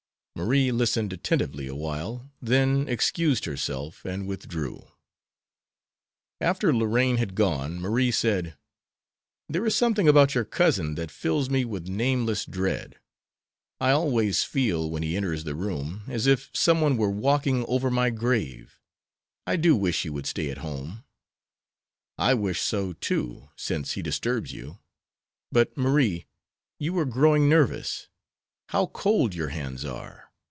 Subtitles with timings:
[0.33, 4.87] Marie listened attentively awhile, then excused herself and withdrew.
[6.39, 8.57] After Lorraine had gone Marie said:
[9.47, 12.97] "There is something about your cousin that fills me with nameless dread.
[13.79, 17.91] I always feel when he enters the room as if some one were walking over
[17.91, 18.79] my grave.
[19.45, 21.03] I do wish he would stay at home."
[22.17, 24.79] "I wish so, too, since he disturbs you.
[25.51, 26.25] But, Marie,
[26.79, 28.07] you are growing nervous.
[28.69, 30.29] How cold your hands are.